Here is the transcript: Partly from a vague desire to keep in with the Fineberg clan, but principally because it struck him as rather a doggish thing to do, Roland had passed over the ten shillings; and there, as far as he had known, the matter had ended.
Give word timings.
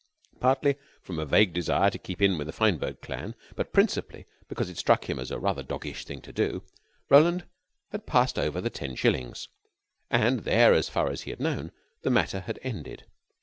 Partly 0.39 0.77
from 1.03 1.19
a 1.19 1.27
vague 1.27 1.53
desire 1.53 1.91
to 1.91 1.99
keep 1.99 2.23
in 2.23 2.39
with 2.39 2.47
the 2.47 2.53
Fineberg 2.53 3.01
clan, 3.01 3.35
but 3.55 3.71
principally 3.71 4.25
because 4.47 4.67
it 4.67 4.79
struck 4.79 5.07
him 5.07 5.19
as 5.19 5.31
rather 5.31 5.61
a 5.61 5.63
doggish 5.63 6.05
thing 6.05 6.21
to 6.21 6.33
do, 6.33 6.63
Roland 7.07 7.45
had 7.91 8.07
passed 8.07 8.39
over 8.39 8.59
the 8.61 8.71
ten 8.71 8.95
shillings; 8.95 9.47
and 10.09 10.39
there, 10.39 10.73
as 10.73 10.89
far 10.89 11.11
as 11.11 11.21
he 11.21 11.29
had 11.29 11.39
known, 11.39 11.71
the 12.01 12.09
matter 12.09 12.39
had 12.39 12.57
ended. 12.63 13.05